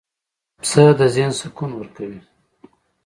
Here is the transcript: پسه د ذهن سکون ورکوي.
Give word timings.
پسه 0.61 0.83
د 0.97 0.99
ذهن 1.15 1.31
سکون 1.39 1.71
ورکوي. 1.75 2.21